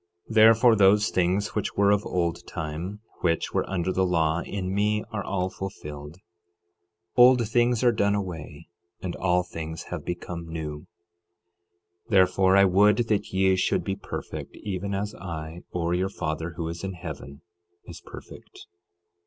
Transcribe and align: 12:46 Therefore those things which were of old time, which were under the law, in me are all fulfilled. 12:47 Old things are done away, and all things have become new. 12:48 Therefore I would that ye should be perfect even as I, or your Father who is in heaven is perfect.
12:46 0.29 0.33
Therefore 0.33 0.75
those 0.75 1.09
things 1.09 1.47
which 1.49 1.75
were 1.77 1.91
of 1.91 2.03
old 2.07 2.47
time, 2.47 3.01
which 3.19 3.53
were 3.53 3.69
under 3.69 3.93
the 3.93 4.03
law, 4.03 4.41
in 4.41 4.73
me 4.73 5.03
are 5.11 5.23
all 5.23 5.47
fulfilled. 5.51 6.13
12:47 7.15 7.17
Old 7.17 7.47
things 7.47 7.83
are 7.83 7.91
done 7.91 8.15
away, 8.15 8.67
and 9.03 9.15
all 9.17 9.43
things 9.43 9.83
have 9.91 10.03
become 10.03 10.51
new. 10.51 10.87
12:48 12.09 12.09
Therefore 12.09 12.57
I 12.57 12.65
would 12.65 12.97
that 13.09 13.31
ye 13.31 13.55
should 13.55 13.83
be 13.83 13.95
perfect 13.95 14.55
even 14.63 14.95
as 14.95 15.13
I, 15.13 15.61
or 15.69 15.93
your 15.93 16.09
Father 16.09 16.53
who 16.57 16.67
is 16.67 16.83
in 16.83 16.93
heaven 16.93 17.41
is 17.85 18.01
perfect. 18.01 18.65